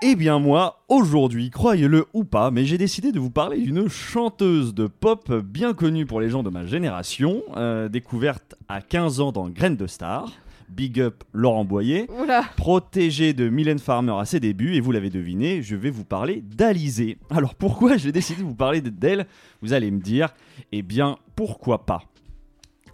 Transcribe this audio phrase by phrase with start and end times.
[0.00, 4.72] Eh bien moi, aujourd'hui, croyez-le ou pas, mais j'ai décidé de vous parler d'une chanteuse
[4.72, 9.32] de pop bien connue pour les gens de ma génération, euh, découverte à 15 ans
[9.32, 10.30] dans Graines de Star.
[10.68, 12.44] Big up Laurent Boyer, Oula.
[12.56, 16.44] protégé de Mylène Farmer à ses débuts, et vous l'avez deviné, je vais vous parler
[16.44, 17.16] d'Alizée.
[17.30, 19.26] Alors pourquoi j'ai décidé de vous parler d'elle?
[19.62, 20.28] Vous allez me dire,
[20.70, 22.02] eh bien pourquoi pas?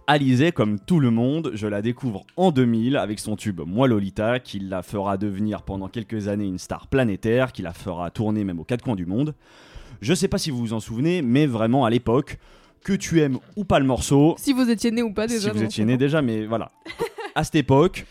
[0.07, 4.39] Alizée, comme tout le monde, je la découvre en 2000 avec son tube Moi Lolita,
[4.39, 8.59] qui la fera devenir pendant quelques années une star planétaire, qui la fera tourner même
[8.59, 9.33] aux quatre coins du monde.
[10.01, 12.37] Je sais pas si vous vous en souvenez, mais vraiment à l'époque,
[12.83, 15.51] que tu aimes ou pas le morceau, Si vous étiez né ou pas déjà.
[15.51, 16.71] si vous étiez né déjà, mais voilà.
[17.33, 18.05] à cette époque,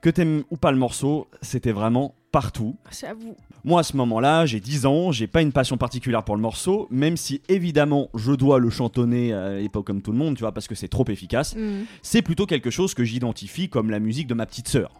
[0.00, 2.74] que t'aimes ou pas le morceau, c'était vraiment partout.
[2.90, 3.36] J'avoue.
[3.62, 6.88] Moi, à ce moment-là, j'ai 10 ans, j'ai pas une passion particulière pour le morceau,
[6.90, 10.50] même si évidemment je dois le chantonner à l'époque comme tout le monde, tu vois,
[10.50, 11.54] parce que c'est trop efficace.
[11.54, 11.84] Hmm.
[12.02, 14.90] C'est plutôt quelque chose que j'identifie comme la musique de ma petite sœur,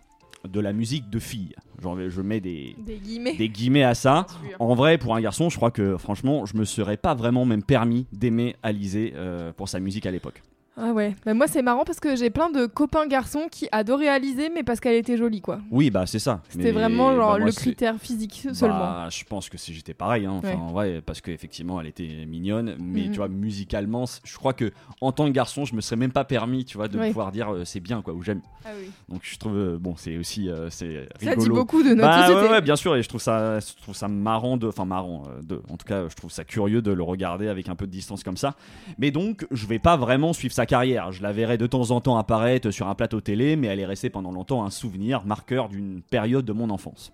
[0.48, 1.56] de la musique de fille.
[1.82, 3.34] Genre, je mets des, Des guillemets.
[3.36, 4.27] des guillemets à ça.
[4.60, 7.64] En vrai, pour un garçon, je crois que franchement, je me serais pas vraiment même
[7.64, 10.40] permis d'aimer Alizé euh, pour sa musique à l'époque.
[10.77, 11.14] Ah ouais.
[11.25, 14.64] Bah moi c'est marrant parce que j'ai plein de copains garçons qui adoraient Alizée mais
[14.64, 15.61] parce qu'elle était jolie quoi.
[15.70, 16.42] Oui, bah c'est ça.
[16.48, 18.78] C'était vraiment genre bah, moi, le critère physique seulement.
[18.80, 20.33] Bah, je pense que si j'étais pareil, hein.
[20.39, 20.55] enfin, Ouais.
[20.56, 23.11] en vrai, parce qu'effectivement, elle était mignonne, mais Mhm.
[23.12, 26.25] tu vois, musicalement, je crois que en tant que garçon, je me serais même pas
[26.25, 27.08] permis, tu vois, de Ouais.
[27.08, 28.41] pouvoir dire euh, c'est bien, quoi, ou j'aime.
[28.64, 28.91] Ah oui.
[29.08, 31.55] Donc je trouve, euh, bon, c'est aussi, euh, c'est Ça dit rigolo.
[31.55, 32.47] beaucoup de notre Bah société.
[32.47, 35.22] ouais, ouais, bien sûr, et je trouve ça, je trouve ça marrant de, enfin marrant,
[35.28, 37.86] euh, de, en tout cas, je trouve ça curieux de le regarder avec un peu
[37.86, 38.57] de distance comme ça.
[38.98, 41.13] Mais donc, je vais pas vraiment suivre sa carrière.
[41.13, 43.86] Je la verrai de temps en temps apparaître sur un plateau télé, mais elle est
[43.86, 47.13] restée pendant longtemps un souvenir marqueur d'une période de mon enfance.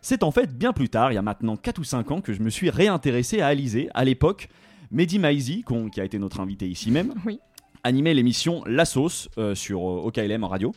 [0.00, 2.32] C'est en fait bien plus tard, il y a maintenant 4 ou 5 ans, que
[2.32, 3.88] je me suis réintéressé à Alizé.
[3.94, 4.48] À l'époque,
[4.90, 7.38] Mehdi Maizi, qui a été notre invité ici même, Oui.
[7.84, 10.74] animait l'émission La Sauce euh, sur euh, OKLM en radio.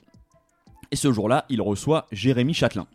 [0.91, 2.85] Et ce jour-là, il reçoit Jérémy Châtelain.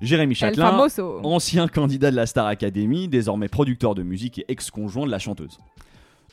[0.00, 0.88] Jérémy El Châtelain,
[1.22, 5.58] ancien candidat de la Star Academy, désormais producteur de musique et ex-conjoint de la chanteuse.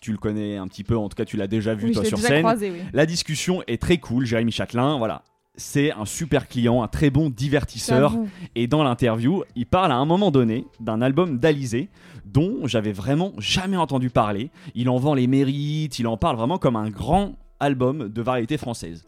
[0.03, 2.03] Tu le connais un petit peu, en tout cas tu l'as déjà vu Oui, toi
[2.03, 2.41] sur déjà scène.
[2.41, 2.79] croisé, oui.
[2.91, 5.23] La discussion est très cool, Jérémy Châtelain, voilà.
[5.55, 8.17] C'est un super client, un très bon divertisseur.
[8.55, 11.87] Et dans l'interview, il parle à un moment donné d'un album d'Alizé
[12.25, 14.51] dont j'avais vraiment jamais entendu parler.
[14.75, 18.57] Il en vend les mérites, il en parle vraiment comme un grand album de variété
[18.57, 19.05] française.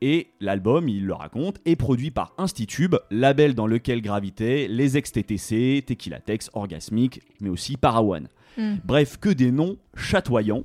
[0.00, 5.84] Et l'album, il le raconte, est produit par Institube, label dans lequel gravitaient les ex-TTC,
[5.86, 8.28] Tequila Tex, Orgasmic, mais aussi Parawan.
[8.56, 8.76] Hmm.
[8.84, 10.64] Bref, que des noms chatoyants.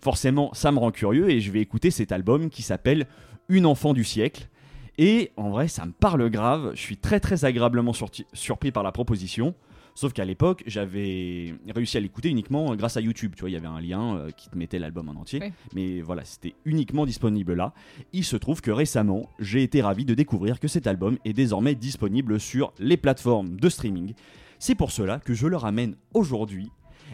[0.00, 3.06] Forcément, ça me rend curieux et je vais écouter cet album qui s'appelle
[3.48, 4.48] Une enfant du siècle.
[4.96, 6.72] Et en vrai, ça me parle grave.
[6.74, 7.92] Je suis très très agréablement
[8.32, 9.54] surpris par la proposition.
[9.98, 13.32] Sauf qu'à l'époque, j'avais réussi à l'écouter uniquement grâce à YouTube.
[13.34, 15.52] Tu vois, il y avait un lien euh, qui te mettait l'album en entier.
[15.74, 17.74] Mais voilà, c'était uniquement disponible là.
[18.12, 21.74] Il se trouve que récemment, j'ai été ravi de découvrir que cet album est désormais
[21.74, 24.14] disponible sur les plateformes de streaming.
[24.60, 26.70] C'est pour cela que je le ramène aujourd'hui.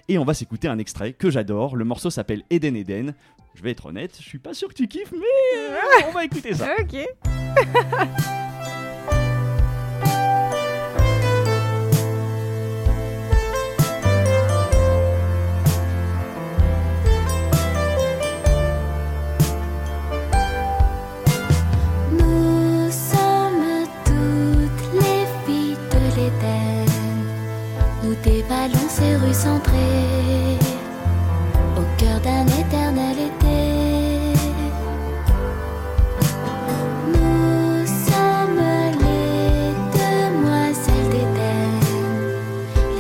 [0.09, 1.77] Et on va s'écouter un extrait que j'adore.
[1.77, 3.15] Le morceau s'appelle Eden Eden.
[3.55, 6.27] Je vais être honnête, je suis pas sûr que tu kiffes, mais euh, on va
[6.27, 6.69] écouter ça.
[6.79, 6.99] Ok.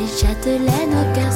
[0.04, 1.32] les châtelaines au cœur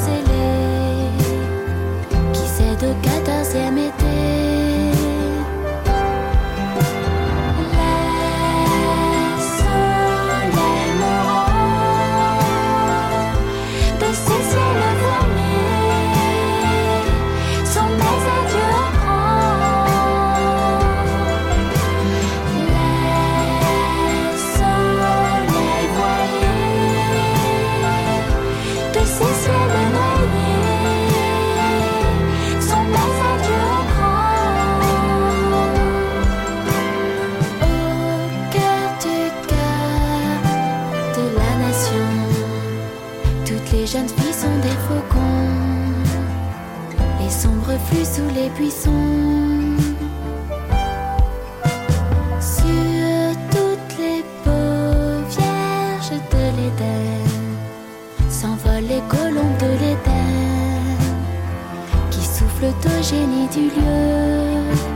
[62.61, 64.88] qui soufflent au génie du lieu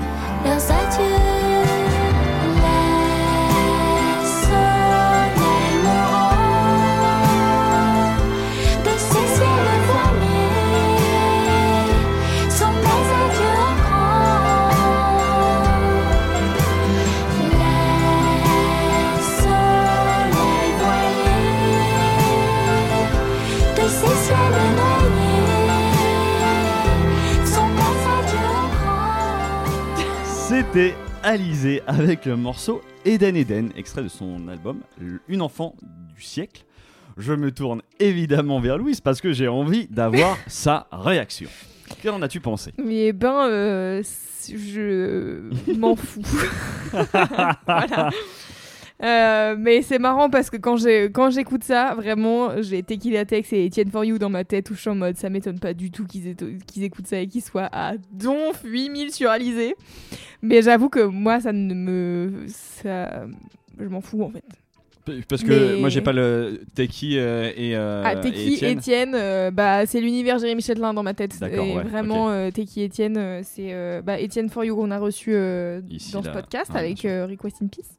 [30.72, 34.80] C'était Alizé avec le morceau Eden Eden, extrait de son album
[35.28, 35.74] Une enfant
[36.16, 36.64] du siècle.
[37.18, 41.50] Je me tourne évidemment vers Louise parce que j'ai envie d'avoir sa réaction.
[42.02, 42.72] Qu'en as-tu pensé?
[42.88, 44.02] Eh ben, euh,
[44.48, 46.22] je m'en fous.
[47.66, 48.08] voilà.
[49.02, 53.90] Euh, mais c'est marrant parce que quand j'écoute ça, vraiment, j'ai Tequila Tex et Etienne
[53.90, 56.36] For You dans ma tête où en mode ça m'étonne pas du tout qu'ils
[56.84, 59.74] écoutent ça et qu'ils soient à donf 8000 sur Alizé.
[60.40, 62.46] Mais j'avoue que moi, ça ne me.
[62.84, 64.44] Je m'en fous en fait.
[65.28, 68.78] Parce que Mais- moi j'ai pas le Teki euh, et, euh, ah, et Teki, Étienne.
[68.78, 71.38] Etienne, euh, bah, c'est l'univers Jérémy Chatelain dans ma tête.
[71.40, 74.90] D'accord, Et ouais, vraiment, euh, Teki, Etienne, euh, c'est euh, bah, Etienne For You qu'on
[74.92, 76.34] a reçu euh, Ici, dans ce là.
[76.34, 77.10] podcast Ah, avec bien sûr.
[77.10, 77.98] euh, Request in Peace.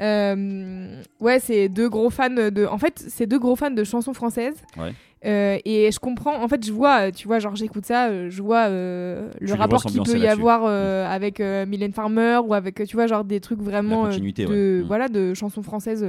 [0.00, 2.66] Euh, ouais, c'est deux gros fans de.
[2.66, 4.56] En fait, c'est deux gros fans de chansons françaises.
[4.76, 4.92] Ouais.
[5.24, 8.40] Euh, et je comprends, en fait, je vois, tu vois, genre j'écoute ça, euh, je
[8.40, 12.96] vois euh, le rapport qu'il peut y avoir euh, avec Mylène Farmer ou avec, tu
[12.96, 14.82] vois, genre des trucs vraiment de, ouais.
[14.82, 14.86] Mm.
[14.86, 16.06] voilà, de chansons françaises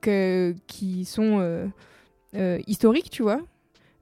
[0.00, 1.70] que, qui sont
[2.66, 3.40] historiques, tu vois.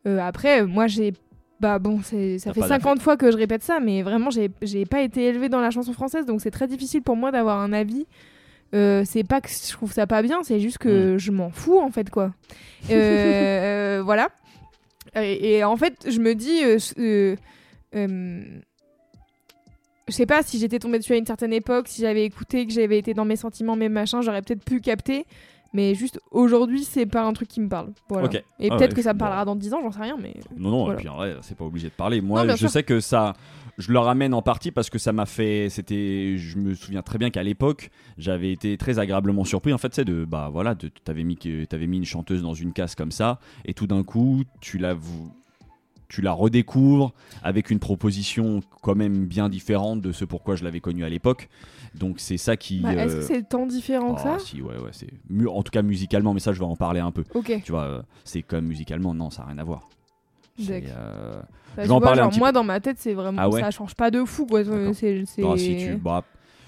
[0.04, 1.14] Après, moi, j'ai.
[1.60, 4.84] Bah bon, ça fait pas 50 fois que je répète ça, mais vraiment, j'ai j'ai
[4.84, 7.72] pas été élevée dans la chanson française, donc c'est très difficile pour moi d'avoir un
[7.72, 8.04] avis.
[8.74, 10.88] Euh, c'est pas que je trouve ça pas bien, c'est juste Mm.
[10.88, 12.32] que je m'en fous en fait quoi.
[12.90, 14.28] Euh, euh, voilà.
[15.14, 16.60] Et, et en fait, je me dis,
[20.08, 22.72] je sais pas si j'étais tombée dessus à une certaine époque, si j'avais écouté, que
[22.72, 25.26] j'avais été dans mes sentiments, mes machins, j'aurais peut-être pu capter.
[25.72, 27.92] Mais juste aujourd'hui, c'est pas un truc qui me parle.
[28.08, 28.28] Voilà.
[28.60, 29.24] Et Ah peut-être ouais, que ça me bon.
[29.24, 30.34] parlera dans 10 ans, j'en sais rien, mais.
[30.56, 30.94] Non, non, Voilà.
[30.98, 32.20] et puis en vrai, c'est pas obligé de parler.
[32.20, 32.70] Moi, Non, je sûr.
[32.70, 33.32] sais que ça.
[33.78, 35.68] Je le ramène en partie parce que ça m'a fait.
[35.70, 36.36] C'était.
[36.36, 39.72] Je me souviens très bien qu'à l'époque, j'avais été très agréablement surpris.
[39.72, 40.26] En fait, c'est de.
[40.26, 41.36] Bah voilà, de- t'avais mis,
[41.68, 44.94] t'avais mis une chanteuse dans une case comme ça, et tout d'un coup, tu la.
[46.12, 47.12] Tu la redécouvres
[47.42, 51.48] avec une proposition quand même bien différente de ce pourquoi je l'avais connue à l'époque.
[51.94, 52.80] Donc c'est ça qui.
[52.80, 55.08] Bah, Est-ce euh, que c'est tant différent que oh, ça si, ouais, ouais, c'est.
[55.48, 57.24] En tout cas musicalement, mais ça, je vais en parler un peu.
[57.34, 57.62] Ok.
[57.64, 59.88] Tu vois, euh, c'est comme musicalement, non, ça n'a rien à voir.
[60.60, 61.40] Euh,
[61.76, 62.56] Bah, je vais en vois, parler un petit moi, peu.
[62.56, 63.40] dans ma tête, c'est vraiment.
[63.40, 64.62] Ah ouais ça change pas de fou, quoi.
[64.92, 65.96] C'est- bah, si tu.
[65.96, 66.24] Bah,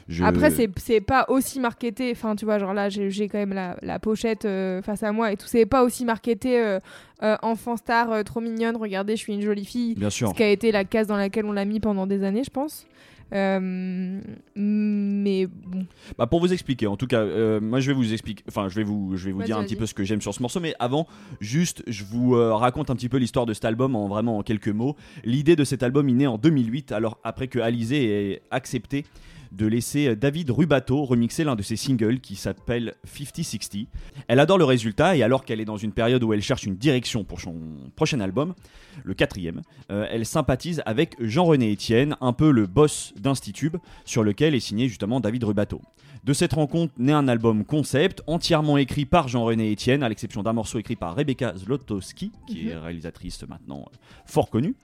[0.08, 2.10] je- Après, c'est c'est pas aussi marketé.
[2.12, 5.12] Enfin, tu vois, genre là, j'ai j'ai quand même la, la pochette euh, face à
[5.12, 5.46] moi et tout.
[5.46, 6.78] C'est pas aussi marketé euh,
[7.22, 8.76] euh, enfant star, trop mignonne.
[8.76, 9.94] Regardez, je suis une jolie fille.
[9.94, 10.28] Bien sûr.
[10.30, 12.50] Ce qui a été la case dans laquelle on l'a mis pendant des années, je
[12.50, 12.86] pense.
[13.32, 14.20] Euh,
[14.54, 15.86] mais bon.
[16.18, 18.74] Bah, pour vous expliquer, en tout cas, euh, moi je vais vous expliquer, enfin je
[18.76, 20.60] vais vous, je vais vous dire un petit peu ce que j'aime sur ce morceau,
[20.60, 21.06] mais avant,
[21.40, 24.42] juste, je vous euh, raconte un petit peu l'histoire de cet album en vraiment en
[24.42, 24.94] quelques mots.
[25.24, 29.04] L'idée de cet album est née en 2008, alors après que Alizé ait accepté
[29.54, 33.86] de laisser David Rubato remixer l'un de ses singles qui s'appelle 50-60.
[34.28, 36.76] Elle adore le résultat et alors qu'elle est dans une période où elle cherche une
[36.76, 37.54] direction pour son
[37.96, 38.54] prochain album,
[39.02, 44.54] le quatrième, euh, elle sympathise avec Jean-René Etienne, un peu le boss d'Institube, sur lequel
[44.54, 45.80] est signé justement David Rubato.
[46.24, 50.54] De cette rencontre naît un album concept entièrement écrit par Jean-René Etienne, à l'exception d'un
[50.54, 54.74] morceau écrit par Rebecca Zlotowski, qui est réalisatrice maintenant euh, fort connue,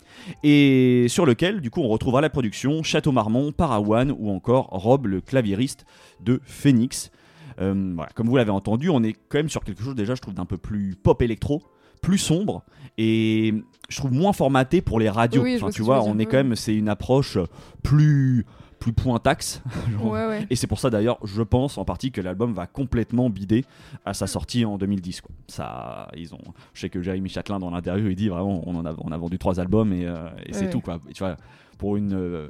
[0.43, 5.07] et sur lequel du coup on retrouvera la production Château Marmont, Parawan ou encore Rob
[5.07, 5.87] le claviériste
[6.23, 7.11] de Phoenix.
[7.59, 10.21] Euh, voilà, comme vous l'avez entendu, on est quand même sur quelque chose déjà je
[10.21, 11.63] trouve d'un peu plus pop électro,
[12.03, 12.65] plus sombre
[12.99, 13.55] et
[13.89, 15.43] je trouve moins formaté pour les radios.
[15.43, 17.39] Oui, Enfin, tu vois, on est quand même c'est une approche
[17.83, 18.45] plus
[18.81, 19.63] plus pointaxe.
[19.93, 20.47] Genre, Ouais, ouais.
[20.51, 23.65] et c'est pour ça d'ailleurs, je pense en partie que l'album va complètement bider
[24.05, 25.21] à sa sortie en 2010.
[25.21, 25.31] Quoi.
[25.47, 26.41] Ça, ils ont.
[26.75, 29.17] Je sais que Jérémy Châtelain dans l'interview, il dit vraiment, on en a, on a
[29.17, 30.99] vendu trois albums et, euh, et c'est tout quoi.
[31.09, 31.37] Et tu vois,
[31.79, 32.49] pour une euh,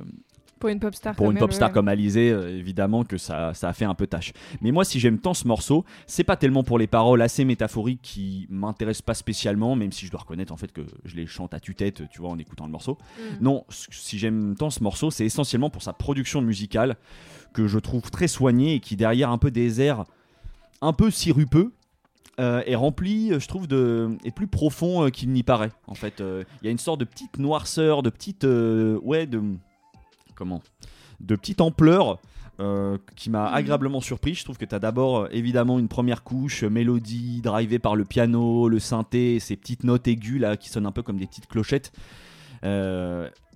[0.60, 1.16] Pour une pop star.
[1.16, 1.74] pour quand une pop star ouais.
[1.74, 4.32] comme Alizé, euh, évidemment que ça, ça a fait un peu tâche.
[4.60, 8.02] Mais moi, si j'aime tant ce morceau, c'est pas tellement pour les paroles assez métaphoriques
[8.02, 11.54] qui m'intéressent pas spécialement, même si je dois reconnaître en fait que je les chante
[11.54, 12.98] à tue-tête, tu vois, en écoutant le morceau.
[13.18, 13.22] Mm.
[13.44, 16.96] Non, si j'aime tant ce morceau, c'est essentiellement pour sa production musicale
[17.52, 20.04] que je trouve très soignée et qui derrière un peu des airs
[20.82, 21.72] un peu sirupeux.
[22.38, 25.72] euh, est rempli, je trouve, de est plus profond euh, qu'il n'y paraît.
[25.86, 28.44] En fait, Euh, il y a une sorte de petite noirceur, de petite,
[29.02, 29.42] ouais, de
[30.40, 30.62] comment
[31.20, 32.18] de petite ampleur
[32.60, 33.54] euh, qui m'a Mhm.
[33.54, 34.34] agréablement surpris.
[34.34, 37.94] Je trouve que tu as d'abord euh, évidemment une première couche, euh, mélodie drivée par
[37.94, 41.26] le piano, le synthé, ces petites notes aiguës là qui sonnent un peu comme des
[41.26, 41.92] petites clochettes.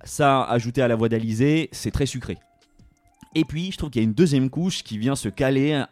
[0.04, 2.36] Ça, ajouté à la voix d'Alizé, c'est très sucré.
[3.34, 5.82] Et puis, je trouve qu'il y a une deuxième couche qui vient se caler,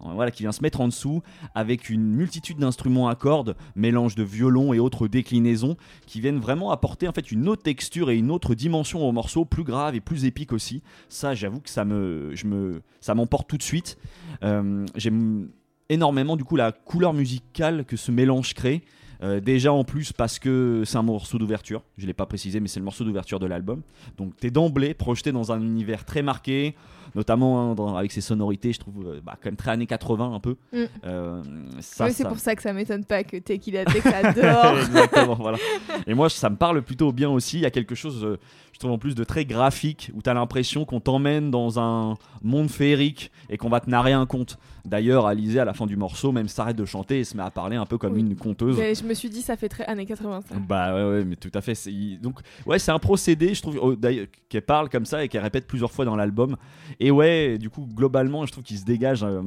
[0.00, 1.22] voilà, qui vient se mettre en dessous,
[1.54, 5.76] avec une multitude d'instruments à cordes, mélange de violon et autres déclinaisons,
[6.06, 9.44] qui viennent vraiment apporter en fait une autre texture et une autre dimension au morceau,
[9.44, 10.82] plus grave et plus épique aussi.
[11.08, 13.98] Ça, j'avoue que ça me, je m'emporte tout de suite.
[14.42, 15.48] Euh, J'aime
[15.88, 18.82] énormément du coup la couleur musicale que ce mélange crée.
[19.22, 22.68] Euh, déjà en plus parce que c'est un morceau d'ouverture, je l'ai pas précisé mais
[22.68, 23.80] c'est le morceau d'ouverture de l'album.
[24.18, 26.74] Donc t'es d'emblée projeté dans un univers très marqué,
[27.14, 30.34] notamment hein, dans- avec ses sonorités, je trouve euh, bah, quand même très années 80
[30.34, 30.56] un peu.
[30.72, 30.84] Mm.
[31.04, 31.42] Euh,
[31.80, 34.76] ça, c'est ça- pour ça que ça m'étonne pas que Tequila Tex adore.
[34.80, 35.58] Exactement, voilà.
[36.06, 37.56] Et moi, ça me parle plutôt bien aussi.
[37.58, 38.38] Il y a quelque chose, euh,
[38.74, 42.16] je trouve en plus, de très graphique où tu as l'impression qu'on t'emmène dans un
[42.42, 44.58] monde féerique et qu'on va te narrer un conte.
[44.84, 47.50] D'ailleurs, Alizé, à la fin du morceau, même s'arrête de chanter et se met à
[47.50, 48.20] parler un peu comme Oui.
[48.20, 48.76] une conteuse.
[48.78, 50.54] Mais je me suis dit, ça fait très années 80 ça.
[50.56, 51.74] Bah ouais, ouais, mais tout à fait.
[52.20, 55.42] Donc, ouais, c'est un procédé, je trouve, oh, d'ailleurs, qu'elle parle comme ça et qu'elle
[55.42, 56.56] répète plusieurs fois dans l'album.
[57.00, 59.42] Et ouais, du coup, globalement, je trouve qu'il se dégage euh,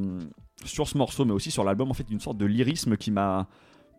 [0.65, 3.47] sur ce morceau, mais aussi sur l'album, en fait, une sorte de lyrisme qui m'a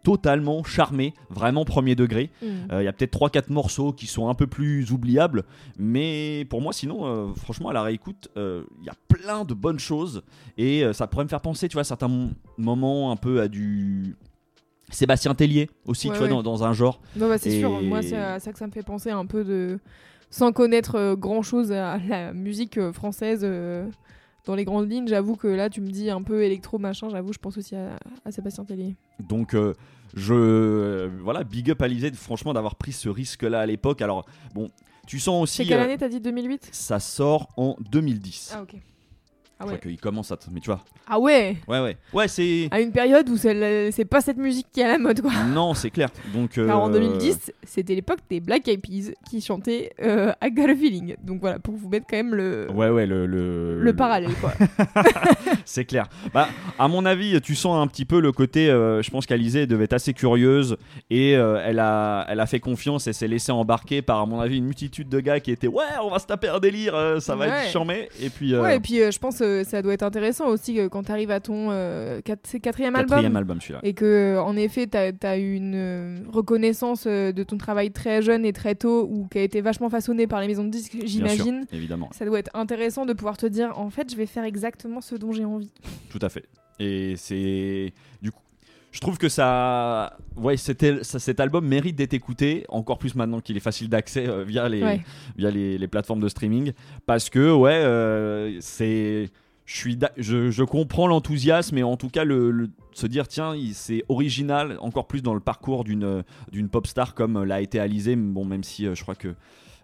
[0.02, 2.30] totalement charmé, vraiment premier degré.
[2.42, 2.46] Mm.
[2.72, 5.44] Euh, Il y a peut-être 3-4 morceaux qui sont un peu plus oubliables,
[5.78, 9.54] mais pour moi, sinon, euh, franchement, à la réécoute, euh, il y a plein de
[9.54, 10.22] bonnes choses
[10.56, 14.16] et ça pourrait me faire penser, tu vois, à certains moments un peu à du
[14.90, 16.32] Sébastien Tellier aussi, Ouais, tu vois, ouais.
[16.34, 17.00] dans, dans un genre.
[17.16, 19.26] Non, bah, c'est Et- sûr, moi c'est à ça que ça me fait penser un
[19.26, 19.78] peu de.
[20.32, 23.88] Sans connaître grand chose à la musique euh, française euh,
[24.46, 27.32] dans les grandes lignes, j'avoue que là tu me dis un peu électro machin, j'avoue,
[27.32, 28.94] je pense aussi à, à Sébastien Tellier.
[29.18, 29.74] Donc, euh,
[30.14, 30.32] je.
[30.34, 34.02] euh, voilà, big up à franchement, d'avoir pris ce risque-là à l'époque.
[34.02, 34.70] Alors, bon,
[35.06, 35.56] tu sens aussi.
[35.58, 38.52] C'est quelle euh, année t'as dit 2008 ça sort en 2010.
[38.54, 38.76] Ah ok.
[39.62, 40.38] Ah Je crois qu'il commence à.
[40.50, 40.80] Mais tu vois.
[41.06, 41.96] Ah ouais Ouais, ouais.
[42.14, 42.68] Ouais, c'est.
[42.70, 45.30] À une période où c'est pas cette musique qui est à la mode quoi.
[45.52, 46.08] Non, c'est clair.
[46.34, 46.52] Donc.
[46.52, 50.64] Car en euh, 2010, c'était l'époque des Black Eyed Peas qui chantaient euh, I Got
[50.70, 51.14] a Feeling.
[51.22, 53.26] Donc voilà, pour vous mettre quand même le, Ouais, ouais, le.
[53.26, 54.52] Le, le parallèle quoi.
[55.64, 56.06] C'est clair.
[56.32, 56.48] Bah,
[56.78, 58.70] à mon avis, tu sens un petit peu le côté.
[58.70, 60.76] euh, je pense qu'Alizée devait être assez curieuse
[61.10, 64.40] et euh, elle, a, elle a fait confiance et s'est laissée embarquer par, à mon
[64.40, 67.20] avis, une multitude de gars qui étaient Ouais, on va se taper un délire, euh,
[67.20, 67.50] ça va Ouais.
[67.64, 68.08] être charmé.
[68.20, 68.54] Et puis.
[68.54, 71.04] euh, Ouais, et puis euh, je pense que ça doit être intéressant aussi euh, quand
[71.04, 73.58] t'arrives à ton euh, quatrième, quatrième album.
[73.82, 77.90] Et que, euh, en effet, t'as as eu une euh, reconnaissance euh, de ton travail
[77.90, 80.70] très jeune et très tôt, ou qui a été vachement façonné par les maisons de
[80.70, 81.66] disques, j'imagine.
[81.72, 82.08] évidemment.
[82.12, 85.14] Ça doit être intéressant de pouvoir te dire, en fait, je vais faire exactement ce
[85.14, 85.72] dont j'ai envie.
[86.10, 86.44] Tout à fait.
[86.78, 87.92] Et c'est.
[88.22, 88.40] Du coup.
[88.92, 93.56] Je trouve que ça, ouais, c'était, cet album mérite d'être écouté, encore plus maintenant qu'il
[93.56, 95.00] est facile d'accès euh, via les, Ouais.
[95.36, 96.72] via les, les plateformes de streaming,
[97.06, 99.30] parce que ouais, euh, c'est,
[99.64, 103.54] je suis, je, je comprends l'enthousiasme et en tout cas le, le- se dire tiens,
[103.72, 108.16] c'est original, encore plus dans le parcours d'une d'une pop star comme l'a été Alizée.
[108.16, 109.36] Bon, même si euh, je crois que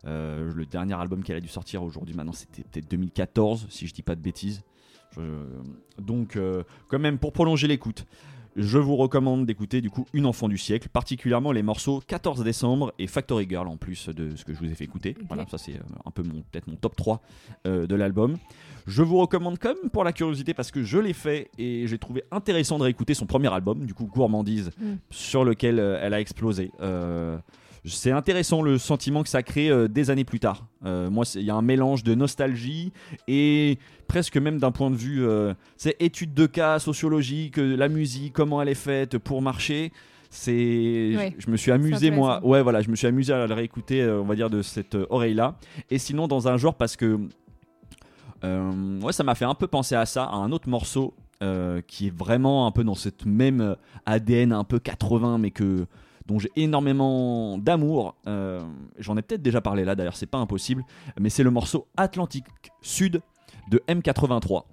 [0.05, 3.95] euh, le dernier album qu'elle a dû sortir aujourd'hui, maintenant, c'était peut-être 2014, si je
[3.95, 4.65] dis pas de bêtises.
[5.99, 8.05] Donc, euh, quand même, pour prolonger l'écoute,
[8.57, 12.93] je vous recommande d'écouter du coup Une enfant du siècle, particulièrement les morceaux 14 décembre
[12.99, 15.15] et Factory Girl en plus de ce que je vous ai fait écouter.
[15.29, 17.21] Voilà, ça c'est euh, un peu mon peut-être mon top 3
[17.67, 18.37] euh, de l'album.
[18.87, 21.99] Je vous recommande quand même pour la curiosité parce que je l'ai fait et j'ai
[21.99, 24.95] trouvé intéressant de réécouter son premier album, du coup Gourmandise, Mm.
[25.11, 26.71] sur lequel euh, elle a explosé.
[26.81, 27.39] Euh,
[27.87, 30.67] c'est intéressant le sentiment que ça crée euh, des années plus tard.
[30.85, 32.93] Euh, moi, il y a un mélange de nostalgie
[33.29, 33.79] et
[34.09, 38.61] presque même d'un point de vue, euh, c'est étude de cas sociologique, la musique, comment
[38.61, 39.93] elle est faite pour marcher.
[40.31, 43.55] C'est, Ouais, je, me suis amusé moi, ouais voilà, je me suis amusé à le
[43.55, 45.57] réécouter, on va dire de cette oreille là.
[45.89, 47.19] Et sinon dans un genre parce que,
[48.43, 51.15] ouais, ça m'a fait un peu penser à ça, à un autre morceau
[51.87, 55.87] qui est vraiment un peu dans cette même ADN un peu 80, mais que
[56.27, 58.15] dont j'ai énormément d'amour.
[58.27, 58.61] Euh,
[58.99, 60.85] J'en ai peut-être déjà parlé là, d'ailleurs, c'est pas impossible,
[61.19, 62.47] mais c'est le morceau Atlantique
[62.83, 63.21] Sud
[63.71, 64.65] de M83.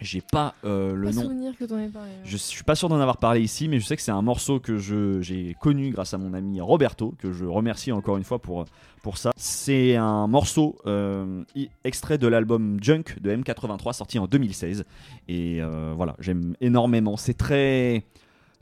[0.00, 1.22] J'ai pas euh, le pas nom.
[1.22, 2.10] souvenir que t'en aies parlé.
[2.24, 4.58] Je suis pas sûr d'en avoir parlé ici, mais je sais que c'est un morceau
[4.58, 8.64] que j'ai connu grâce à mon ami Roberto, que je remercie encore une fois pour,
[9.02, 9.30] pour ça.
[9.36, 11.44] C'est un morceau euh,
[11.84, 14.84] extrait de l'album Junk de M83 sorti en 2016.
[15.28, 17.18] Et euh, voilà, j'aime énormément.
[17.18, 18.04] C'est très.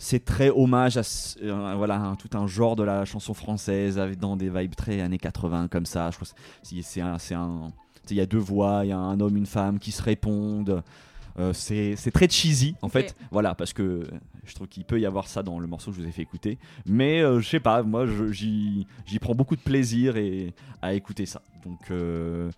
[0.01, 1.03] C'est très hommage à
[1.43, 5.19] euh, voilà, tout un genre de la chanson française avec dans des vibes très années
[5.19, 6.11] 80 comme ça.
[6.13, 6.29] Je crois
[6.63, 7.73] c'est- un, c'est un,
[8.09, 10.83] il y a deux voix, il y a un homme, une femme qui se répondent.
[11.39, 14.03] Euh, c'est très cheesy en fait, voilà, parce que
[14.45, 16.23] je trouve qu'il peut y avoir ça dans le morceau que je vous ai fait
[16.23, 16.59] écouter.
[16.87, 18.87] Mais euh, je sais pas, moi j'y
[19.21, 21.43] prends beaucoup de plaisir et, à écouter ça.
[21.65, 22.51] Donc euh,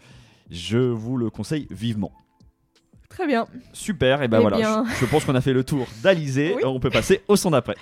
[0.50, 2.12] Je vous le conseille vivement.
[3.10, 3.46] Très bien.
[3.72, 4.84] Super, et ben Eh voilà, bien.
[4.88, 6.62] je, je pense qu'on a fait le tour d'Alizé, Oui.
[6.64, 7.74] on peut passer au son d'après.